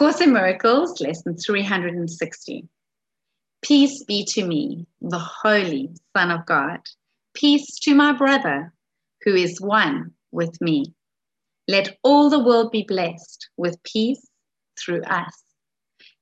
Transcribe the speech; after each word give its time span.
Course 0.00 0.22
in 0.22 0.32
Miracles, 0.32 0.98
lesson 1.02 1.36
360. 1.36 2.66
Peace 3.60 4.02
be 4.04 4.24
to 4.30 4.46
me, 4.46 4.86
the 5.02 5.18
Holy 5.18 5.90
Son 6.16 6.30
of 6.30 6.46
God. 6.46 6.78
Peace 7.34 7.78
to 7.80 7.94
my 7.94 8.14
brother, 8.14 8.72
who 9.22 9.34
is 9.34 9.60
one 9.60 10.12
with 10.32 10.58
me. 10.62 10.94
Let 11.68 11.98
all 12.02 12.30
the 12.30 12.42
world 12.42 12.72
be 12.72 12.82
blessed 12.88 13.50
with 13.58 13.82
peace 13.82 14.26
through 14.82 15.02
us. 15.02 15.44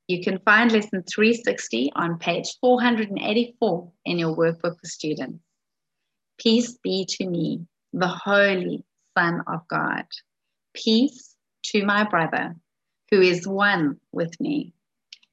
You 0.08 0.24
can 0.24 0.40
find 0.40 0.72
lesson 0.72 1.04
360 1.04 1.92
on 1.94 2.18
page 2.18 2.56
484 2.60 3.92
in 4.06 4.18
your 4.18 4.34
workbook 4.34 4.76
for 4.80 4.86
students. 4.86 5.38
Peace 6.36 6.76
be 6.82 7.06
to 7.10 7.28
me, 7.28 7.64
the 7.92 8.08
Holy 8.08 8.84
Son 9.16 9.44
of 9.46 9.60
God. 9.68 10.06
Peace 10.74 11.36
to 11.66 11.84
my 11.84 12.02
brother, 12.02 12.56
who 13.10 13.20
is 13.20 13.46
one 13.46 13.98
with 14.12 14.38
me. 14.40 14.72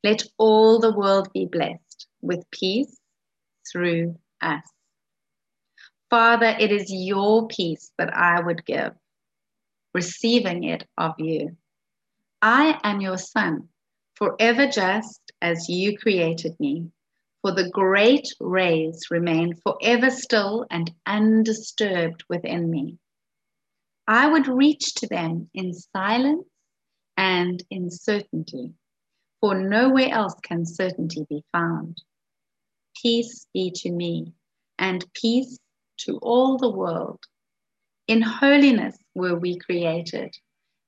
Let 0.03 0.23
all 0.37 0.79
the 0.79 0.93
world 0.93 1.29
be 1.33 1.45
blessed 1.45 2.07
with 2.21 2.49
peace 2.51 2.95
through 3.71 4.17
us. 4.41 4.63
Father, 6.09 6.55
it 6.59 6.71
is 6.71 6.91
your 6.91 7.47
peace 7.47 7.91
that 7.97 8.15
I 8.15 8.39
would 8.39 8.65
give, 8.65 8.93
receiving 9.93 10.63
it 10.63 10.87
of 10.97 11.13
you. 11.17 11.57
I 12.41 12.79
am 12.83 13.01
your 13.01 13.17
son, 13.17 13.69
forever 14.13 14.67
just 14.67 15.31
as 15.41 15.67
you 15.67 15.97
created 15.97 16.55
me. 16.59 16.91
For 17.41 17.51
the 17.51 17.69
great 17.69 18.27
rays 18.39 19.07
remain 19.11 19.55
forever 19.55 20.09
still 20.09 20.65
and 20.69 20.91
undisturbed 21.05 22.23
within 22.29 22.69
me. 22.69 22.97
I 24.07 24.27
would 24.27 24.47
reach 24.47 24.95
to 24.95 25.07
them 25.07 25.49
in 25.53 25.73
silence 25.73 26.47
and 27.17 27.63
in 27.69 27.89
certainty, 27.89 28.73
for 29.39 29.55
nowhere 29.55 30.09
else 30.09 30.35
can 30.43 30.65
certainty 30.65 31.25
be 31.29 31.43
found. 31.51 32.01
Peace 33.01 33.45
be 33.53 33.71
to 33.75 33.91
me, 33.91 34.33
and 34.79 35.05
peace 35.13 35.59
to 35.97 36.17
all 36.17 36.57
the 36.57 36.69
world. 36.69 37.19
In 38.07 38.21
holiness 38.21 38.97
were 39.13 39.37
we 39.37 39.57
created, 39.57 40.35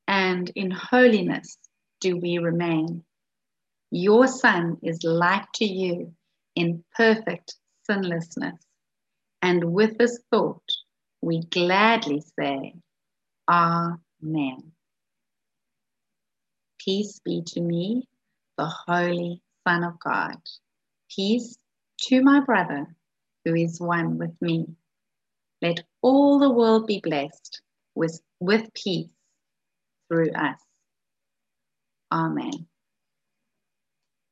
and 0.07 0.49
in 0.55 0.71
holiness 0.71 1.57
do 2.01 2.17
we 2.17 2.37
remain. 2.37 3.03
Your 3.91 4.27
Son 4.27 4.77
is 4.83 5.03
like 5.03 5.51
to 5.55 5.65
you 5.65 6.13
in 6.55 6.83
perfect 6.95 7.55
sinlessness, 7.83 8.59
and 9.41 9.63
with 9.73 9.97
this 9.97 10.19
thought 10.31 10.63
we 11.21 11.41
gladly 11.51 12.21
say, 12.37 12.75
Amen. 13.49 14.71
Peace 16.87 17.19
be 17.19 17.43
to 17.47 17.59
me, 17.59 18.07
the 18.57 18.65
Holy 18.87 19.41
Son 19.67 19.83
of 19.83 19.99
God. 19.99 20.37
Peace 21.13 21.57
to 22.03 22.21
my 22.21 22.39
brother 22.39 22.87
who 23.43 23.55
is 23.55 23.81
one 23.81 24.17
with 24.17 24.31
me. 24.41 24.67
Let 25.61 25.83
all 26.01 26.39
the 26.39 26.49
world 26.49 26.87
be 26.87 27.01
blessed 27.03 27.61
with, 27.93 28.21
with 28.39 28.73
peace 28.73 29.11
through 30.07 30.31
us. 30.31 30.61
Amen. 32.09 32.67